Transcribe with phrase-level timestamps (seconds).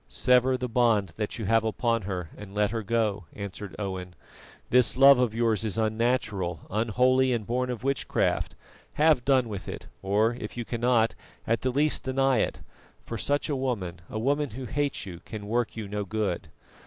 [0.09, 4.15] "Sever the bond that you have upon her and let her go," answered Owen.
[4.71, 8.55] "This love of yours is unnatural, unholy and born of witchcraft;
[8.93, 11.13] have done with it, or if you cannot,
[11.45, 12.61] at the least deny it,
[13.05, 16.47] for such a woman, a woman who hates you, can work you no good.